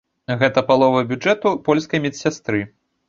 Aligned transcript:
Гэта 0.43 0.63
палова 0.71 1.03
бюджэту 1.11 1.53
польскай 1.69 1.99
медсястры. 2.07 2.65